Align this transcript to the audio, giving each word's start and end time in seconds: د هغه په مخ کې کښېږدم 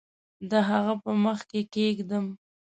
د 0.49 0.51
هغه 0.69 0.93
په 1.03 1.11
مخ 1.23 1.39
کې 1.49 1.61
کښېږدم 1.73 2.25